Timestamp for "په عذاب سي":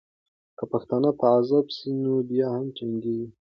1.19-1.89